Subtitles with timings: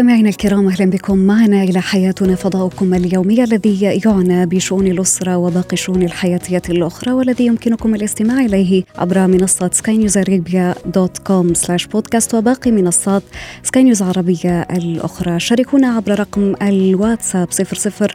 [0.00, 6.02] مستمعينا الكرام أهلا بكم معنا إلى حياتنا فضاؤكم اليومي الذي يعنى بشؤون الأسرة وباقي الشؤون
[6.02, 12.34] الحياتية الأخرى والذي يمكنكم الاستماع إليه عبر منصه Sky News Arabia dot com slash podcast
[12.34, 13.22] وباقي منصات
[13.62, 15.40] سكاي نيوز عربيه الأخرى.
[15.40, 18.08] شاركونا عبر رقم الواتساب 00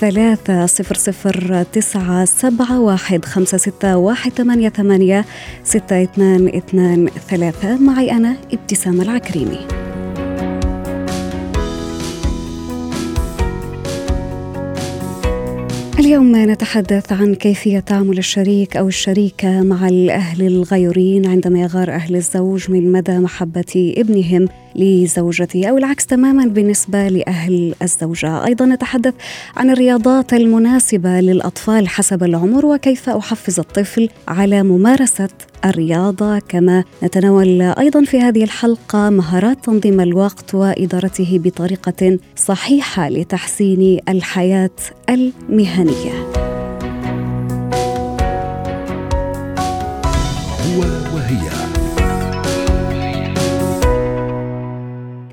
[0.00, 5.24] 971 561 88 622 ثلاثة صفر صفر تسعة سبعة واحد خمسة ستة واحد ثمانية ثمانية
[5.64, 7.76] ستة اثنان اثنان ثلاثة.
[7.76, 9.58] معي أنا ابتسام العكريمي.
[15.98, 22.70] اليوم نتحدث عن كيفية تعامل الشريك أو الشريكة مع الأهل الغيورين عندما يغار أهل الزوج
[22.70, 24.48] من مدى محبة ابنهم.
[24.76, 28.46] لزوجته أو العكس تماما بالنسبة لأهل الزوجة.
[28.46, 29.14] أيضا نتحدث
[29.56, 35.28] عن الرياضات المناسبة للأطفال حسب العمر وكيف أحفز الطفل على ممارسة
[35.64, 36.38] الرياضة.
[36.38, 44.70] كما نتناول أيضا في هذه الحلقة مهارات تنظيم الوقت وإدارته بطريقة صحيحة لتحسين الحياة
[45.10, 46.12] المهنية.
[50.68, 50.80] هو
[51.14, 51.77] وهي.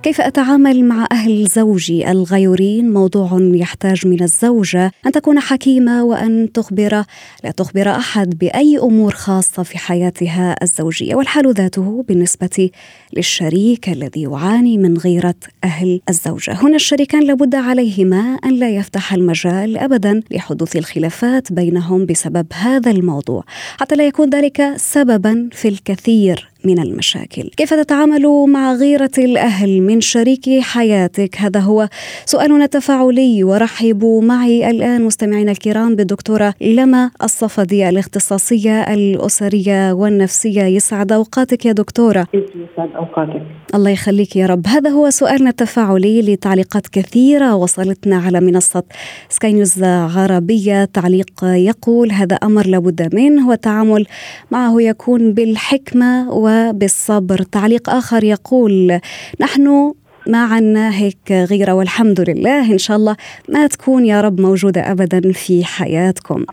[0.06, 7.03] كيف أتعامل مع أهل زوجي الغيورين؟ موضوع يحتاج من الزوجة أن تكون حكيمة وأن تخبر
[7.44, 12.70] لا تخبر أحد بأي أمور خاصة في حياتها الزوجية والحال ذاته بالنسبة
[13.14, 16.52] للشريك الذي يعاني من غيرة أهل الزوجة.
[16.52, 23.44] هنا الشريكان لابد عليهما أن لا يفتح المجال أبدا لحدوث الخلافات بينهم بسبب هذا الموضوع
[23.80, 27.49] حتى لا يكون ذلك سببا في الكثير من المشاكل.
[27.58, 31.90] كيف تتعامل مع غيرة الأهل من شريك حياتك؟ هذا هو
[32.25, 40.63] سؤالنا التفاعلي ورحبوا معي الآن مستمعينا الكرام بالدكتورة لما الصفدي الاختصاصية الأسرية والنفسية.
[40.63, 42.28] يسعد أوقاتك يا دكتورة.
[42.34, 43.41] يسعد أوقاتك؟
[43.75, 44.67] الله يخليك يا رب.
[44.67, 48.84] هذا هو سؤالنا التفاعلي لتعليقات كثيرة وصلتنا على منصة
[49.29, 50.85] سكاي نيوز عربية.
[50.85, 54.06] تعليق يقول هذا أمر لابد منه والتعامل
[54.51, 57.41] معه يكون بالحكمة و بالصبر.
[57.41, 58.99] تعليق آخر يقول
[59.41, 59.93] نحن
[60.27, 62.71] ما عنا هيك غيرة والحمد لله.
[62.71, 63.16] إن شاء الله
[63.49, 66.45] ما تكون يا رب موجودة أبدا في حياتكم.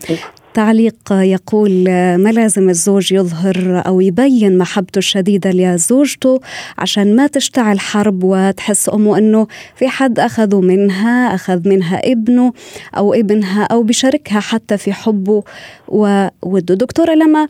[0.53, 1.83] تعليق يقول
[2.17, 6.39] ما لازم الزوج يظهر أو يبين محبته الشديدة لزوجته
[6.77, 12.53] عشان ما تشتعل حرب وتحس أمه أنه في حد أخذوا منها أخذ منها ابنه
[12.97, 15.43] أو ابنها أو بشاركها حتى في حبه.
[15.87, 17.47] ووده دكتورة لما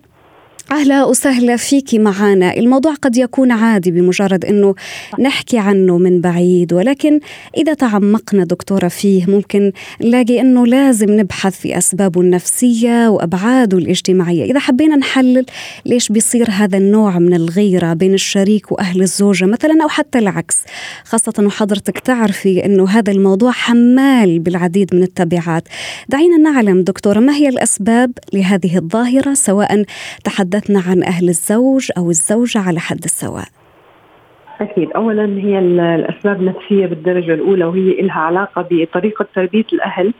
[0.71, 4.75] أهلا وسهلا فيك معنا الموضوع قد يكون عادي بمجرد إنه
[5.19, 7.19] نحكي عنه من بعيد ولكن
[7.57, 14.51] إذا تعمقنا دكتورة فيه ممكن نلاقي إنه لازم نبحث في أسبابه النفسية وأبعاده الاجتماعية.
[14.51, 15.45] إذا حبينا نحلل
[15.85, 20.57] ليش بيصير هذا النوع من الغيرة بين الشريك وأهل الزوجة مثلا أو حتى العكس.
[21.03, 25.63] خاصة وحضرتك تعرفي إنه هذا الموضوع حمال بالعديد من التبعات.
[26.09, 29.85] دعينا نعلم دكتورة ما هي الأسباب لهذه الظاهرة سواء
[30.23, 33.45] تحدث تحدثنا عن أهل الزوج أو الزوجة على حد السواء.
[34.61, 34.91] أكيد.
[34.91, 40.13] أولا هي الأسباب النفسية بالدرجة الأولى وهي لها علاقة بطريقة تربية الأهل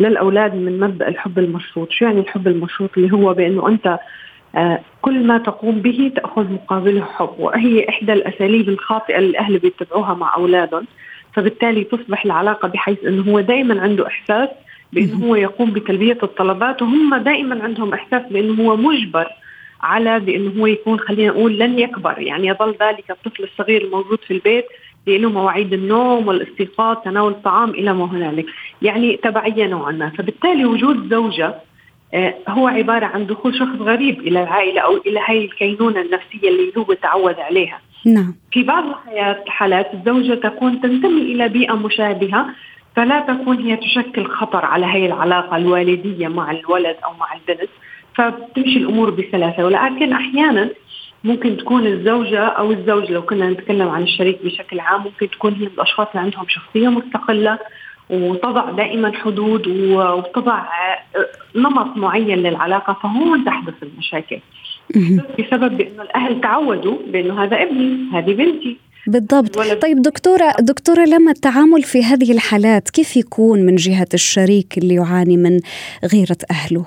[0.00, 1.90] للأولاد من مبدأ الحب المشروط.
[1.90, 3.98] شو يعني الحب المشروط؟ اللي هو بأنه أنت
[4.56, 7.34] آه كل ما تقوم به تأخذ مقابله حب.
[7.38, 10.86] وهي إحدى الأساليب الخاطئة اللي الأهل بيتبعوها مع أولادهم.
[11.32, 14.48] فبالتالي تصبح العلاقة بحيث أنه هو دائما عنده إحساس
[14.92, 19.28] بأنه هو يقوم بتلبية الطلبات وهم دائما عندهم إحساس بأنه هو مجبر
[19.84, 22.18] على بأنه هو يكون خلينا نقول لن يكبر.
[22.18, 24.64] يعني يظل ذلك الطفل الصغير الموجود في البيت
[25.06, 28.46] له مواعيد النوم والاستيقاظ تناول الطعام إلى ما هنالك.
[28.82, 30.10] يعني تبعية نوعا ما.
[30.10, 31.54] فبالتالي وجود زوجة
[32.14, 36.72] آه، هو عبارة عن دخول شخص غريب إلى العائلة أو إلى هاي الكينونة النفسية اللي
[36.78, 37.80] هو تعود عليها.
[38.06, 38.34] نعم.
[38.52, 38.84] في بعض
[39.46, 42.46] الحالات الزوجة تكون تنتمي إلى بيئة مشابهة
[42.96, 47.70] فلا تكون هي تشكل خطر على هي العلاقة الوالدية مع الولد أو مع البنت.
[48.16, 49.64] فبتمشي الأمور بسلاسة.
[49.64, 50.70] ولكن أحيانا
[51.24, 55.66] ممكن تكون الزوجة أو الزوج لو كنا نتكلم عن الشريك بشكل عام ممكن تكون هي
[55.66, 57.58] الأشخاص اللي عندهم شخصية مستقلة
[58.10, 60.62] وتضع دائما حدود وتضع
[61.56, 64.38] نمط معين للعلاقة فهون تحدث المشاكل.
[65.38, 68.76] بسبب بأنه الأهل تعودوا بأنه هذا ابني هذه بنتي.
[69.06, 69.58] بالضبط.
[69.58, 75.36] طيب دكتورة دكتورة لما التعامل في هذه الحالات كيف يكون من جهة الشريك اللي يعاني
[75.36, 75.60] من
[76.12, 76.86] غيرة أهله؟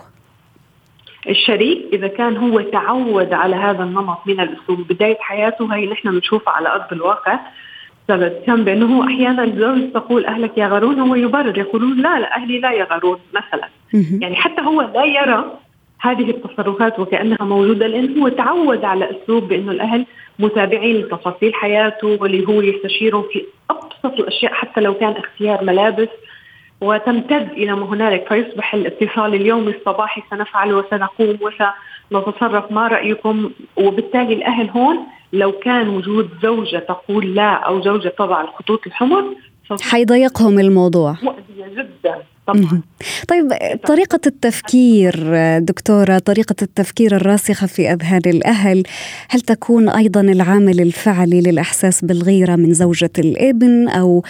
[1.29, 4.87] الشريك إذا كان هو تعود على هذا النمط من الأسلوب.
[4.87, 7.39] بداية حياته هي نحن بنشوفها على أرض الواقع.
[8.45, 12.71] كان بأنه أحيانا الزوج تقول أهلك يا غرون هو يبرر يقولون لا لا أهلي لا
[12.71, 13.69] يغرون مثلا.
[14.21, 15.51] يعني حتى هو لا يرى
[16.01, 20.05] هذه التصرفات وكأنها موجودة لأنه هو تعود على أسلوب بأنه الأهل
[20.39, 26.09] متابعين لتفاصيل حياته واللي هو يستشيرهم في أبسط الأشياء حتى لو كان اختيار ملابس.
[26.81, 32.71] وتمتد إلى ما هنالك فيصبح الاتصال اليومي الصباحي سنفعل وسنقوم وسنتصرف.
[32.71, 34.97] ما رأيكم؟ وبالتالي الأهل هون
[35.33, 39.23] لو كان وجود زوجة تقول لا أو زوجة تضع الخطوط الحمر
[39.81, 41.15] حيضيقهم الموضوع.
[41.23, 42.23] مؤذية جدا.
[42.47, 42.81] طبعا.
[43.27, 43.53] طيب
[43.85, 48.83] طريقة التفكير دكتورة طريقة التفكير الراسخة في أذهان الأهل
[49.29, 54.23] هل تكون أيضا العامل الفعلي للإحساس بالغيرة من زوجة الابن أو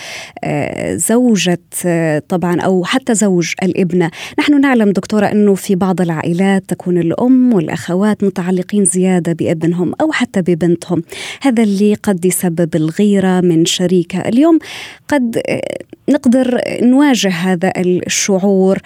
[0.44, 6.64] آه، زوجة آه، طبعا أو حتى زوج الابنة؟ نحن نعلم دكتورة أنه في بعض العائلات
[6.68, 11.04] تكون الأم والأخوات متعلقين زيادة بابنهم أو حتى ببنتهم.
[11.42, 14.60] هذا اللي قد يسبب الغيرة من شريكها اليوم
[15.08, 15.62] قد آه،
[16.10, 17.72] نقدر نواجه هذا
[18.12, 18.78] الشعور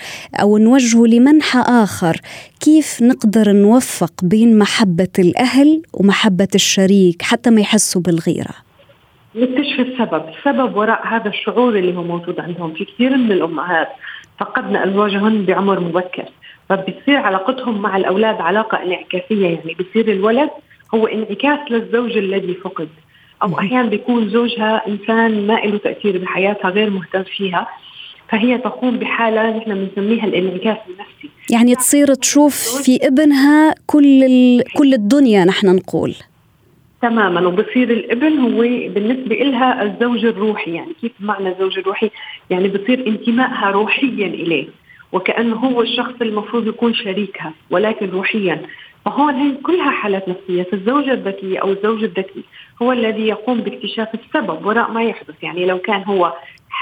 [0.42, 2.16] أو نوجهه لمنحى آخر.
[2.60, 8.56] كيف نقدر نوفق بين محبة الأهل ومحبة الشريك حتى ما يحسوا بالغيرة؟
[9.36, 10.24] نكتشف السبب.
[10.30, 13.88] السبب وراء هذا الشعور اللي هو موجود عندهم في كثير من الأمهات.
[14.40, 16.26] فقدنا ازواجهن بعمر مبكر.
[16.70, 19.48] فبتصير علاقتهم مع الأولاد علاقة انعكاسية.
[19.48, 20.50] يعني بصير الولد
[20.96, 22.90] هو انعكاس للزوج الذي فقد.
[23.44, 27.68] أو أحيانا بيكون زوجها إنسان ما له تأثير بحياتها غير مهتم فيها.
[28.32, 31.30] فهي تقوم بحالة نحن بنسميها الإنعكاس النفسي.
[31.50, 34.24] يعني تصير تشوف في ابنها كل
[34.78, 36.16] كل الدنيا نحن نقول.
[37.02, 38.62] تماما وبصير الابن هو
[38.94, 40.72] بالنسبة لها الزوج الروحي.
[40.72, 42.12] يعني كيف معنى الزوج الروحي؟
[42.50, 44.68] يعني بصير انتمائها روحيا إليه
[45.12, 48.62] وكأنه هو الشخص المفروض يكون شريكها ولكن روحيا.
[49.06, 50.64] فهون هي كلها حالات نفسية.
[50.64, 52.44] فالزوجة الذكية أو الزوج الذكي
[52.82, 55.44] هو الذي يقوم باكتشاف السبب وراء ما يحدث.
[55.44, 56.34] يعني لو كان هو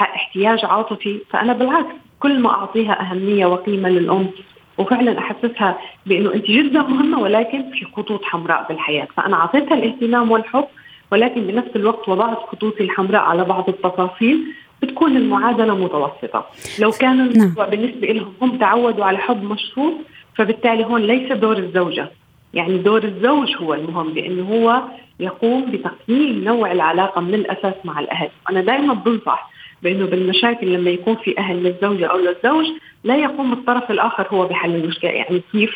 [0.01, 4.29] احتياج عاطفي فأنا بالعكس كل ما أعطيها أهمية وقيمة للأم
[4.77, 9.07] وفعلا أحسسها بأنه أنت جدا مهمة ولكن في خطوط حمراء بالحياة.
[9.17, 10.65] فأنا أعطيتها الاهتمام والحب
[11.11, 14.43] ولكن بنفس الوقت وضعت خطوطي الحمراء على بعض التفاصيل
[14.81, 16.45] بتكون المعادلة متوسطة.
[16.79, 17.71] لو كان الموضوع نعم.
[17.71, 19.93] بالنسبة لهم هم تعودوا على حب مشروط
[20.35, 22.11] فبالتالي هون ليس دور الزوجة.
[22.53, 24.81] يعني دور الزوج هو المهم بانه هو
[25.19, 28.29] يقوم بتقييم نوع العلاقة من الأساس مع الأهل.
[28.49, 29.49] أنا دائما بنصح
[29.83, 32.65] بأنه بالمشاكل لما يكون في أهل للزوجة أو للزوج
[33.03, 35.11] لا يقوم الطرف الآخر هو بحل المشكلة.
[35.11, 35.75] يعني كيف؟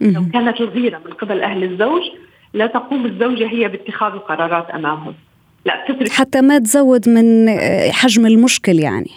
[0.00, 2.02] لو كانت الغيره من قبل أهل الزوج
[2.54, 5.14] لا تقوم الزوجة هي باتخاذ القرارات أمامهم.
[5.64, 6.08] لا تترك.
[6.08, 7.48] حتى ما تزود من
[7.90, 9.10] حجم المشكل يعني.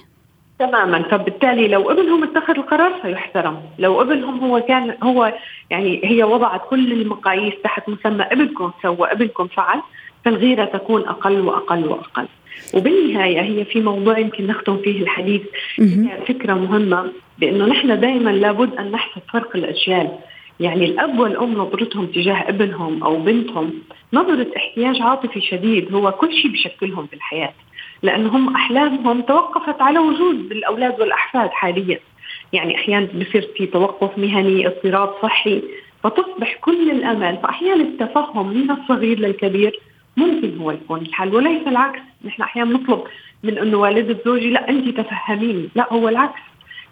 [0.60, 1.04] تماما.
[1.04, 3.58] فبالتالي لو ابنهم اتخذ القرار سيحترم.
[3.80, 5.34] لو ابنهم هو كان هو
[5.70, 9.82] يعني هي وضعت كل المقاييس تحت مسمى ابنكم سوى ابنكم فعل
[10.26, 12.28] فالغيرة تكون أقل وأقل وأقل.
[12.74, 15.42] وبالنهاية هي في موضوع يمكن نختم فيه الحديث
[16.28, 20.10] فكرة مهمة بانه نحن دائما لابد أن نحسب فرق الأجيال.
[20.60, 23.74] يعني الأب والأم نظرتهم تجاه ابنهم أو بنتهم
[24.14, 27.54] نظرة احتياج عاطفي شديد هو كل شيء بشكلهم في الحياة
[28.04, 32.00] لأنهم أحلامهم توقفت على وجود الأولاد والأحفاد حاليا.
[32.54, 35.64] يعني أحيانا بصير في توقف مهني اضطراب صحي
[36.04, 39.80] فتصبح كل الأمل فاحيانا التفهم من الصغير للكبير
[40.18, 42.00] ممكن هو يكون الحل وليس العكس.
[42.26, 43.04] نحن أحيانا نطلب
[43.44, 45.70] من إنه والدة زوجي لا انت تفهميني.
[45.76, 46.42] لا هو العكس.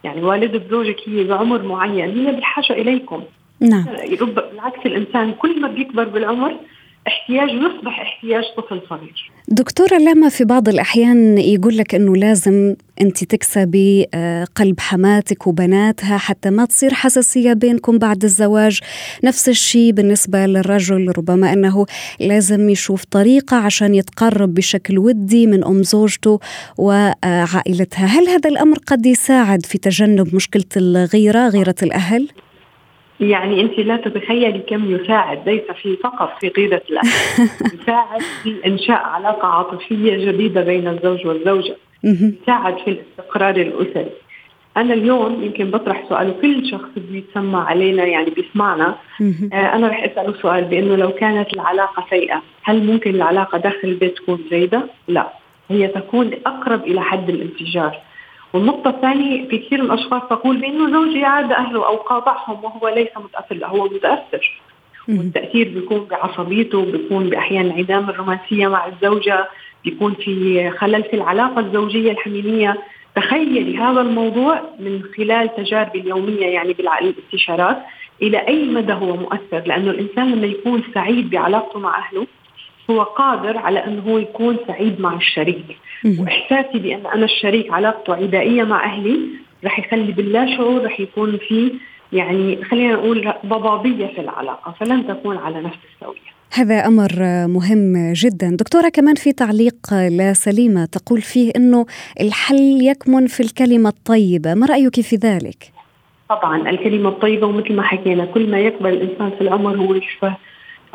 [0.03, 3.23] يعني والدة زوجك هي بعمر معين هي بحاجه إليكم.
[3.59, 3.85] نعم.
[4.21, 6.55] بالعكس الإنسان كل ما بيكبر بالعمر
[7.07, 9.31] احتياجه يصبح احتياج طفل صغير.
[9.47, 16.17] دكتورة لما في بعض الأحيان يقول لك أنه لازم أنت تكسبي آه، قلب حماتك وبناتها
[16.17, 18.79] حتى ما تصير حساسية بينكم بعد الزواج.
[19.23, 21.85] نفس الشيء بالنسبة للرجل ربما أنه
[22.19, 26.39] لازم يشوف طريقة عشان يتقرب بشكل ودي من أم زوجته
[26.77, 28.05] وعائلتها.
[28.05, 32.29] هل هذا الأمر قد يساعد في تجنب مشكلة الغيرة غيرة الأهل؟
[33.19, 37.09] يعني انت لا تتخيلي كم يساعد ليس في فقط في غيرة الأهل
[37.81, 44.11] يساعد في إنشاء علاقة عاطفية جديدة بين الزوج والزوجة يساعد في الاستقرار الأسري.
[44.77, 48.95] أنا اليوم يمكن بطرح سؤال وكل شخص بيتسمع علينا يعني بيسمعنا.
[49.53, 54.17] آه أنا رح أسأله سؤال بأنه لو كانت العلاقة سيئة هل ممكن العلاقة داخل البيت
[54.17, 55.29] تكون جيدة؟ لا
[55.69, 57.97] هي تكون أقرب إلى حد الانفجار.
[58.55, 63.07] والنقطة الثانية في كثير من الأشخاص تقول بأنه زوجي عاد أهله أو قاطعهم وهو ليس
[63.17, 64.61] متأثر لا هو متأثر.
[65.09, 69.49] والتأثير بيكون بعصبيته بيكون بأحيان انعدام الرومانسية مع الزوجة
[69.83, 72.77] بيكون في خلل في العلاقة الزوجية الحميمية.
[73.15, 77.77] تخيلي هذا الموضوع من خلال تجاربي اليومية يعني بالاستشارات
[78.21, 82.27] إلى أي مدى هو مؤثر لأنه الإنسان لما يكون سعيد بعلاقته مع أهله
[82.89, 85.77] هو قادر على انه هو يكون سعيد مع الشريك.
[86.19, 89.19] وإحساسي بأن أنا الشريك علاقته عدائية مع أهلي
[89.63, 91.71] رح يخلي باللا شعور رح يكون في
[92.13, 97.11] يعني خلينا نقول ضبابية في العلاقة فلن تكون على نفس السويه هذا أمر
[97.47, 98.57] مهم جدا.
[98.59, 101.85] دكتورة كمان في تعليق لسليمة تقول فيه إنه
[102.21, 104.53] الحل يكمن في الكلمة الطيبة.
[104.53, 105.71] ما رأيك في ذلك؟
[106.29, 110.35] طبعا الكلمة الطيبة ومثل ما حكينا كل ما يقبل الإنسان في العمر هو يشبه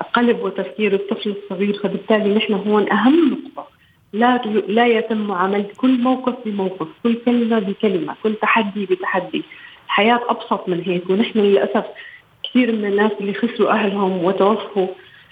[0.02, 3.68] قلب وتفكير الطفل الصغير فبالتالي نحن هون أهم نقطة.
[4.12, 4.36] لا
[4.68, 9.42] لا يتم معامله كل موقف بموقف، كل كلمة بكلمة، كل تحدي بتحدي،
[9.86, 11.84] الحياة أبسط من هيك ونحن للأسف
[12.42, 14.86] كثير من الناس اللي خسروا أهلهم وتوفوا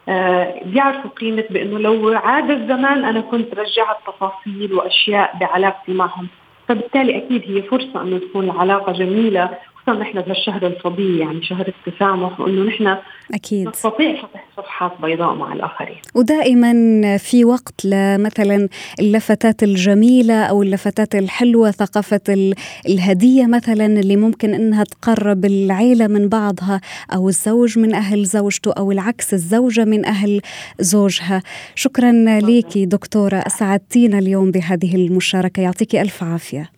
[0.09, 6.29] آه بيعرفوا قيمة بأنه لو عاد الزمان أنا كنت رجعت تفاصيل وأشياء بعلاقتي معهم.
[6.69, 9.51] فبالتالي أكيد هي فرصة أنه تكون العلاقة جميلة
[9.89, 12.97] خصوصا نحن بهالشهر الفضيل يعني شهر التسامح وإنه نحن
[13.35, 13.69] أكيد.
[13.69, 15.97] نستطيع فتح صفحات بيضاء مع الآخرين.
[16.15, 18.69] ودائما في وقت لمثلا
[19.01, 22.53] اللفتات الجميلة أو اللفتات الحلوة ثقافة
[22.89, 26.81] الهدية مثلا اللي ممكن إنها تقرب العيلة من بعضها
[27.15, 30.41] أو الزوج من أهل زوجته أو العكس الزوجة من أهل
[30.81, 31.43] زوجها.
[31.75, 35.63] شكرا لك دكتورة أسعدتينا اليوم بهذه المشاركة.
[35.63, 36.71] يعطيك ألف عافية.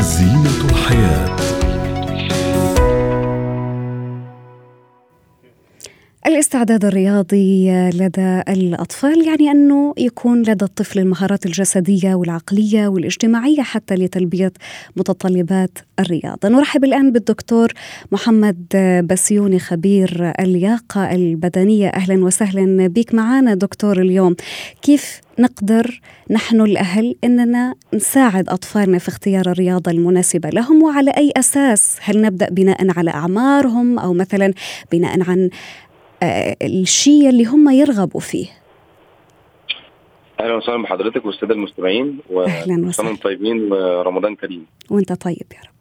[0.00, 1.63] زينة الحياة.
[6.26, 14.52] الاستعداد الرياضي لدى الأطفال يعني أنه يكون لدى الطفل المهارات الجسدية والعقلية والاجتماعية حتى لتلبية
[14.96, 16.48] متطلبات الرياضة.
[16.48, 17.72] نرحب الآن بالدكتور
[18.12, 18.56] محمد
[19.10, 21.88] بسيوني خبير اللياقة البدنية.
[21.88, 24.36] أهلا وسهلا بك معنا دكتور اليوم.
[24.82, 26.00] كيف نقدر
[26.30, 32.48] نحن الأهل أننا نساعد أطفالنا في اختيار الرياضة المناسبة لهم؟ وعلى أي أساس؟ هل نبدأ
[32.50, 34.52] بناء على أعمارهم أو مثلا
[34.92, 35.50] بناء عن
[36.62, 38.46] الشيء اللي هم يرغبوا فيه.
[40.40, 43.16] أهلا وسهلا بحضرتك والساده المستمعين أهلا وسهلا.
[43.16, 44.66] طيبين ورمضان كريم.
[44.90, 45.74] وأنت طيب يا رب.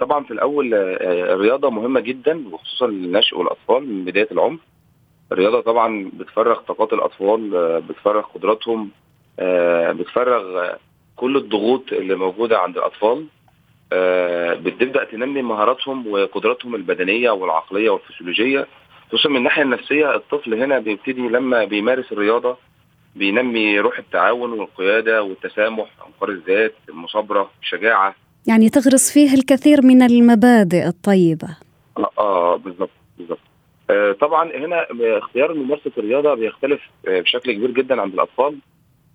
[0.00, 4.58] طبعا في الأول آه، الرياضة مهمة جدا وخصوصا للنشء والأطفال من بداية العمر.
[5.32, 8.90] الرياضة طبعا بتفرغ طاقات الأطفال آه، بتفرغ قدراتهم
[9.98, 10.70] بتفرغ
[11.16, 13.26] كل الضغوط اللي موجودة عند الأطفال.
[14.64, 18.66] بتبدأ تنمي مهاراتهم وقدراتهم البدنية والعقلية والفسيولوجية.
[19.12, 22.56] خصوصا من الناحية النفسية الطفل هنا بيبتدي لما بيمارس الرياضة
[23.16, 28.14] بينمي روح التعاون والقيادة والتسامح انقار الذات المصابرة الشجاعة.
[28.46, 31.56] يعني تغرس فيه الكثير من المبادئ الطيبة.
[31.98, 33.38] آه, آه بالظبط بالظبط.
[33.90, 34.86] آه طبعا هنا
[35.18, 38.58] اختيار ممارسة الرياضة بيختلف آه بشكل كبير جدا عند الأطفال.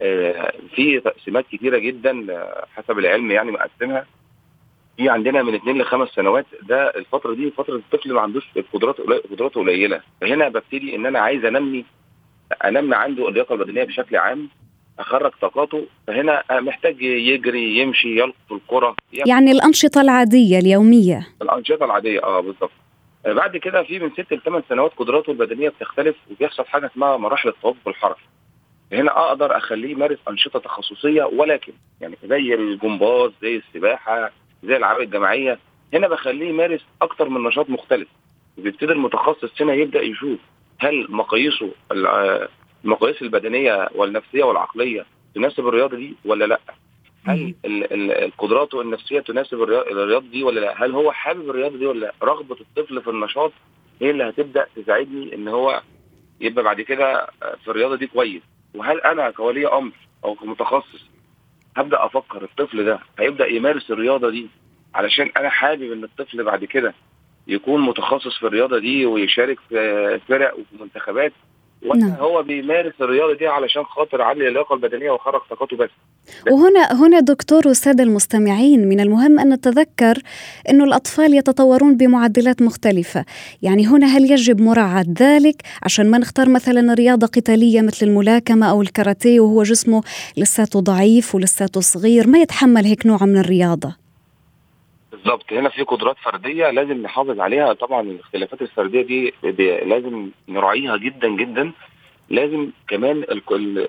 [0.01, 4.05] آه في تقسيمات كثيره جدا آه حسب العلم يعني مقسمها.
[4.97, 8.95] في عندنا من اثنين لخمس سنوات ده الفترة دي فترة الطفل ما عندوش القدرات
[9.31, 10.01] قدراته قليلة.
[10.21, 11.85] فهنا ببتدي إن أنا عايز أنمي
[12.65, 14.49] أنمي عنده اللياقة البدنية بشكل عام
[14.99, 15.85] أخرج طاقاته.
[16.07, 21.27] فهنا محتاج يجري يمشي يلقط الكرة يعني الأنشطة العادية اليومية.
[21.41, 22.71] الأنشطة العادية آه بالظبط
[23.25, 27.87] بعد كده في من ست لثمان سنوات قدراته البدنية بتختلف وبيحصل حاجة اسمها مراحل التوقف
[27.87, 28.21] الحركي
[28.93, 34.31] هنا أقدر أخليه يمارس أنشطة تخصصية ولكن يعني زي الجمباز زي السباحة
[34.63, 35.59] زي الالعاب الجماعية
[35.93, 38.07] هنا بخليه يمارس أكتر من نشاط مختلف
[38.57, 40.39] وبيبتدي المتخصص هنا يبدأ يشوف
[40.79, 41.71] هل مقاييسه
[42.85, 46.59] المقاييس البدنية والنفسية والعقلية تناسب الرياضة دي ولا لأ؟
[47.25, 47.53] هل
[48.37, 52.57] قدراته النفسية تناسب الرياضة دي ولا لأ؟ هل هو حابب الرياضة دي ولا لأ؟ رغبة
[52.61, 53.51] الطفل في النشاط
[54.01, 55.81] هي اللي هتبدأ تساعدني إن هو
[56.41, 57.27] يبقى بعد كده
[57.63, 58.41] في الرياضة دي كويس
[58.75, 59.91] وهل أنا كولي أمر
[60.25, 61.09] أو كمتخصص
[61.77, 64.47] هبدأ أفكر الطفل ده هيبدأ يمارس الرياضة دي
[64.95, 66.93] علشان أنا حابب إن الطفل بعد كده
[67.47, 71.33] يكون متخصص في الرياضة دي ويشارك في فرق وفي منتخبات.
[71.85, 72.11] ولا نعم.
[72.11, 75.89] هو بيمارس الرياضة دي علشان خاطر يعلي اللياقة البدنية ويخرج طاقته بس
[76.51, 80.17] وهنا هنا دكتور والساده المستمعين من المهم أن نتذكر
[80.69, 83.25] إنه الأطفال يتطورون بمعدلات مختلفة،
[83.61, 88.81] يعني هنا هل يجب مراعاة ذلك عشان ما نختار مثلا رياضة قتالية مثل الملاكمة أو
[88.81, 90.03] الكاراتيه وهو جسمه
[90.37, 94.06] لساته ضعيف ولساته صغير ما يتحمل هيك نوع من الرياضة.
[95.27, 95.53] بالظبط.
[95.53, 97.73] هنا في قدرات فردية لازم نحافظ عليها.
[97.73, 99.33] طبعا الاختلافات الفردية دي
[99.85, 101.71] لازم نراعيها جدا جدا.
[102.29, 103.25] لازم كمان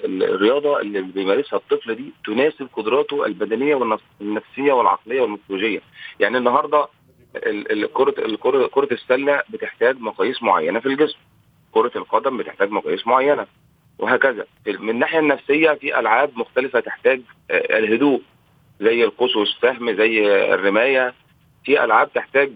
[0.02, 5.80] الرياضة اللي بيمارسها الطفل دي تناسب قدراته البدنية والنفسيه والعقلية والميثولوجية.
[6.20, 6.86] يعني النهارده
[7.92, 11.18] كره كره السلة بتحتاج مقاييس معينة في الجسم.
[11.72, 13.46] كرة القدم بتحتاج مقاييس معينة
[13.98, 14.46] وهكذا.
[14.66, 18.22] من الناحية النفسية في ألعاب مختلفة تحتاج الهدوء
[18.80, 21.14] زي القوس والسهم زي الرماية.
[21.68, 22.50] في ألعاب تحتاج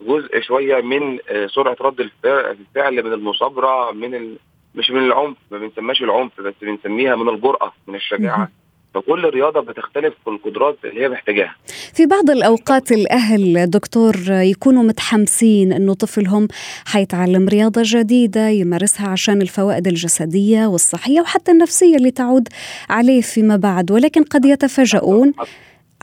[0.00, 4.36] جزء شوية من آه، سرعة رد الفعل من المصابرة من ال...
[4.74, 8.48] مش من العنف ما بنسميهاش العنف بس بنسميها من الجرأة من الشجاعة.
[8.94, 11.54] فكل رياضة بتختلف في القدرات اللي هي محتاجاها.
[11.94, 16.48] في بعض الأوقات الأهل دكتور يكونوا متحمسين إنه طفلهم
[16.86, 22.48] حيتعلم رياضة جديدة يمارسها عشان الفوائد الجسدية والصحية وحتى النفسية اللي تعود
[22.90, 25.32] عليه فيما بعد ولكن قد يتفاجؤون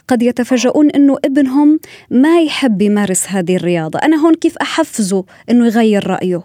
[0.10, 1.80] قد يتفاجؤون إنه ابنهم
[2.12, 4.00] ما يحب يمارس هذه الرياضة.
[4.00, 6.42] أنا هون كيف أحفزه إنه يغير رأيه؟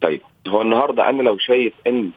[0.00, 2.10] طيب هو النهارده أنا لو شايف إن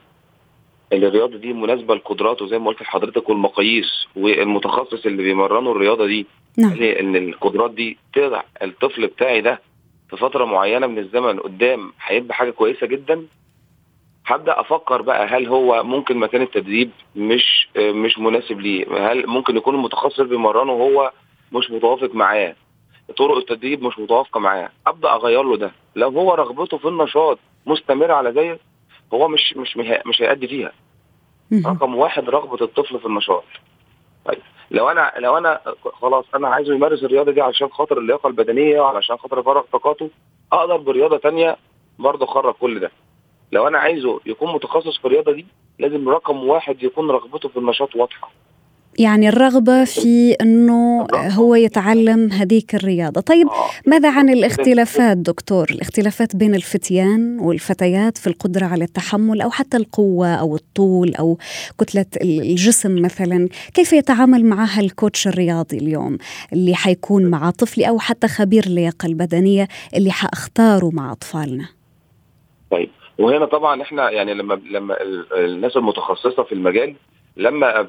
[0.93, 3.85] الرياضة دي مناسبة لقدراته زي ما قلت لحضرتك والمقاييس
[4.15, 6.25] والمتخصص اللي بيمرنه الرياضة دي
[6.57, 6.71] نعم.
[6.81, 9.61] إن القدرات دي تضع الطفل بتاعي ده
[10.09, 13.25] في فترة معينة من الزمن قدام هيبقى حاجة كويسة جدا؟
[14.25, 19.75] هبدأ أفكر بقى هل هو ممكن مكان التدريب مش مش مناسب ليه؟ هل ممكن يكون
[19.75, 21.11] المتخصص بيمرنه هو
[21.51, 22.55] مش متوافق معاه؟
[23.17, 24.69] طرق التدريب مش متوافقة معاه.
[24.87, 25.71] أبدأ أغير له ده.
[25.95, 28.59] لو هو رغبته في النشاط مستمر على ذلك
[29.13, 30.71] هو مش مش مش هيأدي فيها.
[31.65, 33.43] رقم واحد رغبة الطفل في النشاط.
[34.25, 34.39] طيب
[34.71, 35.59] لو أنا لو أنا
[36.01, 40.09] خلاص أنا عايزه يمارس الرياضة دي علشان خاطر اللياقة البدنية وعلشان خاطر يفرغ طاقاته
[40.53, 41.57] أقدر برياضة ثانية
[41.99, 42.91] برضه أخرج كل ده.
[43.51, 45.45] لو أنا عايزه يكون متخصص في الرياضة دي
[45.79, 48.31] لازم رقم واحد يكون رغبته في النشاط واضحة.
[48.99, 53.21] يعني الرغبة في أنه هو يتعلم هذيك الرياضة.
[53.21, 53.69] طيب آه.
[53.87, 60.27] ماذا عن الاختلافات دكتور؟ الاختلافات بين الفتيان والفتيات في القدرة على التحمل أو حتى القوة
[60.35, 61.37] أو الطول أو
[61.79, 66.17] كتلة الجسم مثلا؟ كيف يتعامل معها الكوتش الرياضي اليوم؟
[66.53, 71.65] اللي حيكون مع طفلي أو حتى خبير اللياقة البدنية اللي حأختاره مع أطفالنا؟
[72.71, 74.97] طيب وهنا طبعا إحنا يعني لما لما
[75.35, 76.95] الناس المتخصصة في المجال
[77.37, 77.87] لما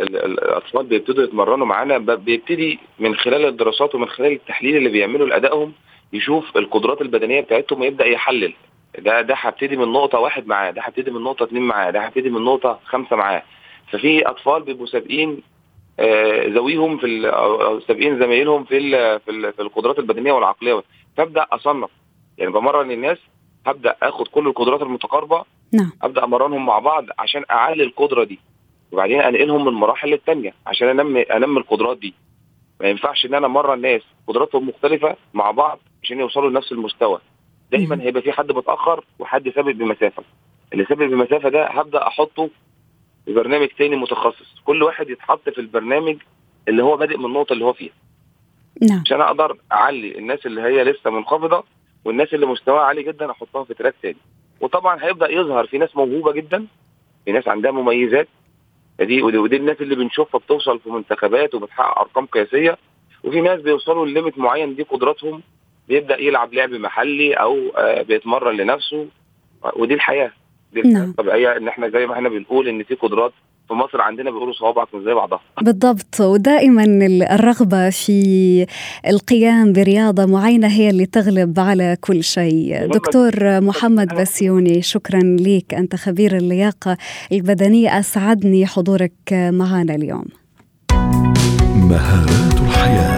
[0.00, 5.72] الأطفال بيبتدوا يتمرنوا معانا بيبتدي من خلال الدراسات ومن خلال التحليل اللي بيعملوا لأدائهم
[6.12, 8.52] يشوف القدرات البدنية بتاعتهم ويبدأ يحلل.
[8.98, 12.30] ده ده هبتدي من نقطة واحد معاه ده هبتدي من نقطة اثنين معاه ده هبتدي
[12.30, 13.42] من نقطة خمسة معاه.
[13.92, 15.42] ففي أطفال بيبقوا سابقين
[16.00, 17.22] آه ذويهم في
[17.88, 18.80] سابقين زمايلهم في,
[19.26, 20.82] في القدرات البدنية والعقلية.
[21.16, 21.90] فأبدأ أصنف.
[22.38, 23.18] يعني بمرن الناس
[23.66, 25.44] هبدأ آخد كل القدرات المتقاربة.
[25.72, 25.92] نعم.
[26.02, 28.38] أبدأ أمرنهم مع بعض عشان أعلي القدرة دي.
[28.92, 32.14] وبعدين أنقلهم من مراحل للثانيه عشان انمي أنمي القدرات دي.
[32.80, 37.18] ما ينفعش إن أنا مره الناس قدراتهم مختلفة مع بعض عشان يوصلوا لنفس المستوى.
[37.72, 40.22] دايما هيبقى في حد متأخر وحد سابق بمسافة.
[40.72, 42.50] اللي سابق بمسافة ده هبدأ أحطه
[43.24, 44.60] في برنامج تاني متخصص.
[44.64, 46.16] كل واحد يتحط في البرنامج
[46.68, 47.92] اللي هو بادئ من النقطة اللي هو فيها.
[48.82, 49.00] نعم.
[49.06, 51.64] عشان أقدر أعلي الناس اللي هي لسه منخفضة
[52.08, 54.16] والناس اللي مستواها عالي جدا احطها في تراك تاني.
[54.60, 56.66] وطبعا هيبدأ يظهر في ناس موهوبة جدا
[57.24, 58.28] في ناس عندها مميزات.
[59.00, 62.78] دي ودي الناس اللي بنشوفها بتوصل في منتخبات وبتحقق أرقام قياسية.
[63.24, 65.42] وفي ناس بيوصلوا لليميت معين دي قدراتهم.
[65.88, 69.06] بيبدأ يلعب لعب محلي أو آه، بيتمرن لنفسه.
[69.76, 70.32] ودي الحياة.
[70.72, 71.10] دي الحياة نعم.
[71.10, 73.32] الطبيعية إن إحنا زي ما إحنا بنقول إن في قدرات
[73.68, 75.40] في مصر عندنا بيقولوا صوابعك مش زي بعضها.
[75.62, 76.20] بالضبط.
[76.20, 76.84] ودائما
[77.34, 78.66] الرغبة في
[79.06, 82.86] القيام برياضة معينة هي اللي تغلب على كل شيء.
[82.86, 85.74] دكتور محمد بسيوني شكرا لك.
[85.74, 86.96] أنت خبير اللياقة
[87.32, 90.24] البدنية أسعدني حضورك معنا اليوم.
[91.76, 93.17] مهارات الحياة.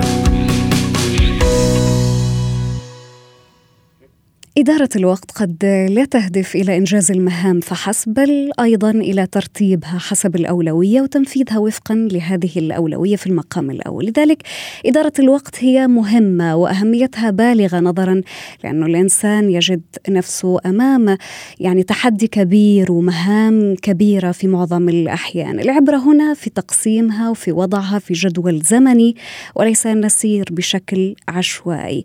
[4.61, 11.01] إدارة الوقت قد لا تهدف إلى إنجاز المهام فحسب بل أيضا إلى ترتيبها حسب الأولوية
[11.01, 14.07] وتنفيذها وفقا لهذه الأولوية في المقام الأول.
[14.07, 14.43] لذلك
[14.87, 18.23] إدارة الوقت هي مهمة وأهميتها بالغة نظرا
[18.65, 21.17] لأنه الإنسان يجد نفسه أمام
[21.61, 25.61] يعني تحدي كبير ومهام كبيرة في معظم الأحيان.
[25.61, 29.17] العبرة هنا في تقسيمها وفي وضعها في جدول زمني
[29.55, 32.05] وليس نسير بشكل عشوائي.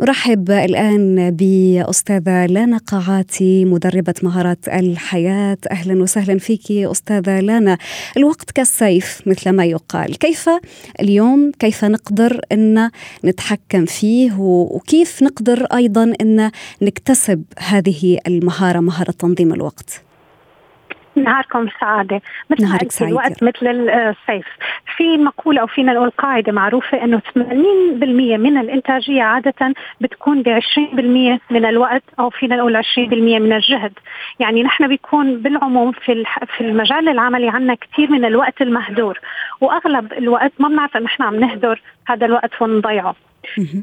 [0.00, 1.42] نرحب الآن ب
[1.90, 5.58] أستاذة لانا قاعاتي مدربة مهارات الحياة.
[5.70, 7.78] أهلا وسهلا فيك أستاذة لانا.
[8.16, 10.18] الوقت كالسيف مثل ما يقال.
[10.18, 10.50] كيف
[11.00, 12.90] اليوم؟ كيف نقدر أن
[13.24, 16.50] نتحكم فيه؟ وكيف نقدر أيضا أن
[16.82, 20.05] نكتسب هذه المهارة مهارة تنظيم الوقت؟
[21.16, 23.10] نهاركم سعادة مثل نهارك سعيد.
[23.10, 24.46] الوقت مثل السيف
[24.96, 27.38] في مقولة أو فينا نقول قاعدة معروفة أنه 80%
[28.38, 33.92] من الإنتاجية عادة بتكون ب 20% من الوقت أو فينا نقول 20% من الجهد.
[34.40, 36.24] يعني نحن بيكون بالعموم في
[36.56, 39.18] في المجال العملي عندنا كثير من الوقت المهدور
[39.60, 43.14] وأغلب الوقت ما بنعرف أن نحن عم نهدر هذا الوقت ونضيعه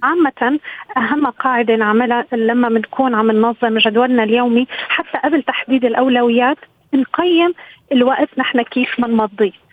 [0.04, 0.60] عامة
[0.98, 6.58] أهم قاعدة نعملها لما بنكون عم ننظم جدولنا اليومي حتى قبل تحديد الأولويات
[6.96, 7.54] نقيم
[7.92, 9.64] الوقت نحن كيف بنمضيه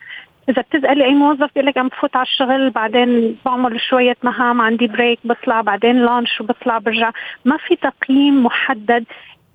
[0.49, 4.87] إذا بتسالي أي موظف بيقول لك عم بفوت على الشغل بعدين بعمل شوية مهام عندي
[4.87, 7.11] بريك بطلع بعدين لانش وبطلع برجع.
[7.45, 9.05] ما في تقييم محدد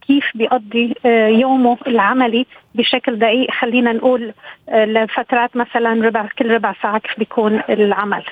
[0.08, 3.52] كيف بيقضي آه، يومه العملي بشكل دقيق.
[3.52, 4.34] خلينا نقول
[4.70, 8.24] آه، لفترات مثلا ربع كل ربع ساعة كيف بيكون العمل.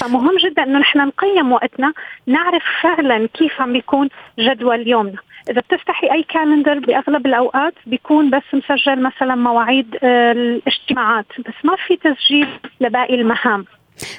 [0.00, 1.92] فمهم جدا إنه نحن نقيم وقتنا
[2.26, 4.08] نعرف فعلا كيف عم بيكون
[4.38, 5.18] جدول يومنا.
[5.50, 11.76] إذا بتفتحي أي كالندر بأغلب الأوقات بيكون بس مسجل مثلا مواعيد آه، الاجتماعات بس ما
[11.86, 12.48] في تسجيل
[12.80, 13.64] لباقي المهام.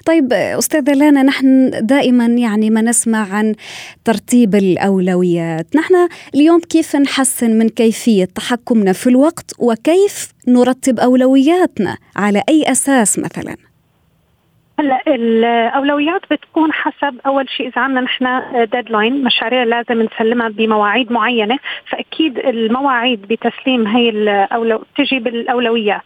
[0.06, 3.56] طيب أستاذة لانا نحن دائما يعني ما نسمع عن
[4.06, 5.94] ترتيب الأولويات، نحن
[6.36, 13.56] اليوم كيف نحسن من كيفية تحكمنا في الوقت وكيف نرتب أولوياتنا؟ على أي أساس مثلا؟
[14.80, 18.26] هلا الأولويات بتكون حسب أول شيء إذا عندنا نحن
[18.72, 21.58] ديدلاين مشاريع لازم نسلمها بمواعيد معينة
[21.92, 24.84] فأكيد المواعيد بتسليم هي الأولو...
[24.98, 26.06] تجي بالأولويات.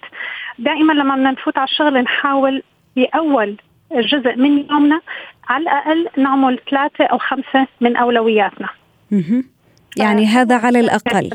[0.59, 2.63] دائما لما بدنا نفوت على الشغل نحاول
[2.95, 3.55] بأول
[3.91, 5.01] جزء من يومنا
[5.49, 8.69] على الأقل نعمل ثلاثة أو خمسة من أولوياتنا.
[9.97, 11.29] يعني هذا على الأقل.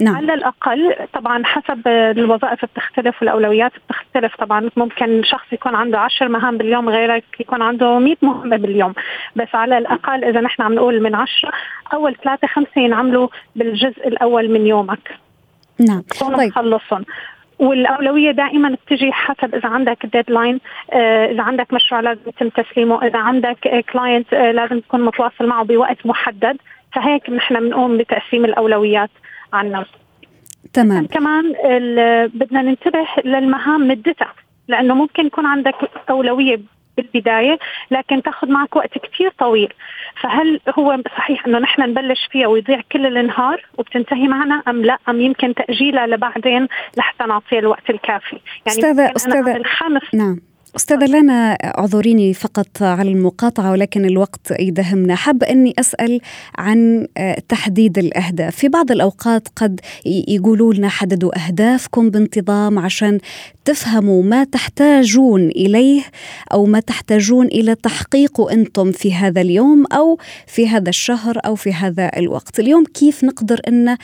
[0.00, 0.16] نعم.
[0.16, 6.58] على الأقل طبعا حسب الوظائف بتختلف والأولويات بتختلف طبعا ممكن شخص يكون عنده عشر مهام
[6.58, 8.94] باليوم غيرك يكون عنده 100 مهمة باليوم.
[9.36, 11.52] بس على الأقل إذا نحن عم نقول من عشرة
[11.92, 15.18] أول ثلاثة خمسة ينعملوا بالجزء الأول من يومك.
[15.80, 16.02] نعم.
[16.20, 16.52] طيب.
[16.52, 17.04] خلصهم
[17.58, 20.60] والأولوية دائما بتجي حسب إذا عندك deadline
[20.92, 25.64] آه، إذا عندك مشروع لازم يتم تسليمه إذا عندك client آه، لازم تكون متواصل معه
[25.64, 26.56] بوقت محدد.
[26.92, 29.10] فهيك نحن بنقوم بتقسيم الأولويات.
[29.54, 29.84] عنا.
[30.72, 31.06] تمام.
[31.06, 31.52] كمان
[32.28, 34.34] بدنا ننتبه للمهام مدتها
[34.68, 35.74] لأنه ممكن يكون عندك
[36.10, 36.60] أولوية
[36.96, 37.58] بالبداية
[37.90, 39.72] لكن تاخذ معك وقت كثير طويل.
[40.22, 45.20] فهل هو صحيح إنه نحن نبلش فيها ويضيع كل النهار وبتنتهي معنا أم لا؟ أم
[45.20, 49.56] يمكن تأجيلها لبعدين لحتى نعطيها الوقت الكافي؟ يعني استاذه استاذه
[50.14, 50.40] نعم.
[50.76, 55.14] أستاذة لنا اعذريني فقط على المقاطعة ولكن الوقت يدهمنا.
[55.14, 56.20] حاب أني أسأل
[56.58, 58.56] عن آه، تحديد الأهداف.
[58.56, 63.18] في بعض الأوقات قد يقولوا لنا حددوا أهدافكم بانتظام عشان
[63.64, 66.02] تفهموا ما تحتاجون إليه
[66.52, 71.72] أو ما تحتاجون إلى تحقيقه أنتم في هذا اليوم أو في هذا الشهر أو في
[71.72, 72.60] هذا الوقت.
[72.60, 73.96] اليوم كيف نقدر أن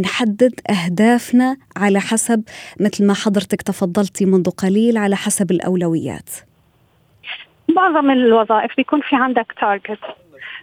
[0.00, 2.42] نحدد أهدافنا على حسب
[2.80, 6.30] مثل ما حضرتك تفضلتي منذ قليل على حسب الأولويات؟ العمليات؟
[7.76, 9.98] معظم الوظائف بيكون في عندك تارجت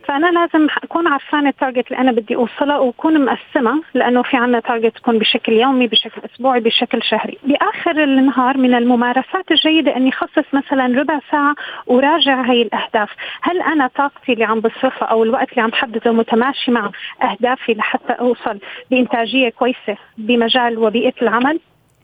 [0.08, 4.38] فأنا لازم أكون عارفة أنا ال target اللي أنا بدي اوصله وأكون مقسمة لأنه في
[4.38, 7.38] عندنا target تكون بشكل يومي بشكل أسبوعي بشكل شهري.
[7.44, 11.56] بآخر النهار من الممارسات الجيدة إني اخصص مثلا ربع ساعة
[11.88, 13.10] وراجع هي الأهداف.
[13.42, 16.92] هل أنا طاقتي اللي عم بصرفها أو الوقت اللي عم حدده متماشي مع
[17.24, 18.60] أهدافي لحتى أوصل
[18.92, 21.60] بإنتاجية كويسة بمجال وبيئة العمل؟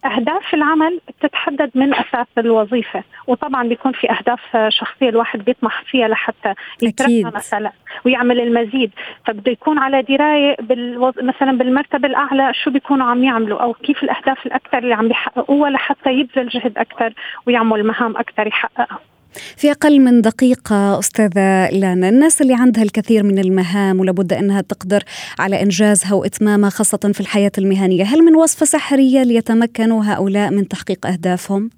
[0.05, 6.53] أهداف العمل بتتحدد من أساس الوظيفة وطبعا بيكون في أهداف شخصية الواحد بيطمح فيها لحتى
[6.81, 7.71] يترقى مثلا
[8.05, 8.91] ويعمل المزيد.
[9.25, 11.13] فبده يكون على دراية بالوز...
[11.21, 16.09] مثلا بالمرتبة الأعلى شو بيكونوا عم يعملوا أو كيف الأهداف الأكثر اللي عم بيحققوها لحتى
[16.13, 17.13] يبذل جهد أكثر
[17.47, 18.99] ويعمل مهام أكثر يحققها.
[19.33, 25.03] في أقل من دقيقة أستاذة لانا الناس اللي عندها الكثير من المهام ولابد أنها تقدر
[25.39, 31.07] على إنجازها وإتمامها خاصة في الحياة المهنية هل من وصفة سحرية ليتمكنوا هؤلاء من تحقيق
[31.07, 31.69] أهدافهم؟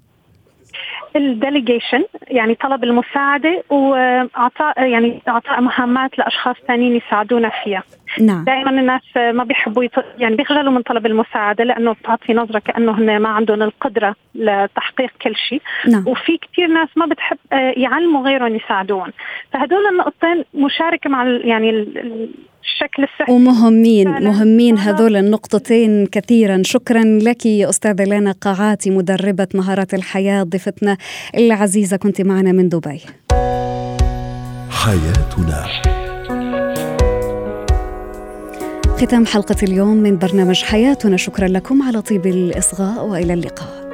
[1.16, 7.82] الديليجيشن يعني طلب المساعدة وأعطاء يعني أعطاء مهمات لأشخاص ثانيين يساعدونا فيها
[8.20, 8.44] نعم.
[8.44, 9.92] دائما الناس ما بيحبوا يط...
[10.18, 15.36] يعني بيخجلوا من طلب المساعدة لأنه بتعطي نظرة كأنه هن ما عندهم القدرة لتحقيق كل
[15.48, 15.62] شيء.
[15.88, 16.08] نعم.
[16.08, 19.08] وفي كثير ناس ما بتحب آه، يعلموا غيرهم يساعدون.
[19.52, 21.70] فهدول النقطتين مشاركة مع يعني
[22.62, 23.32] الشكل الصحي.
[23.32, 26.62] ومهمين مهمين هذول النقطتين كثيرا.
[26.64, 30.96] شكرا لك أستاذة لانا قاعاتي مدربة مهارات الحياة ضيفتنا
[31.36, 33.00] العزيزة كنت معنا من دبي.
[34.70, 36.01] حياتنا.
[39.02, 41.16] ختام حلقة اليوم من برنامج حياتنا.
[41.16, 43.91] شكرا لكم على طيب الإصغاء وإلى اللقاء.